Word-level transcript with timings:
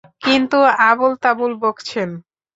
কিন্তু, 0.21 0.57
আবুল-তাবুল 0.81 1.51
বকছেন। 1.61 2.09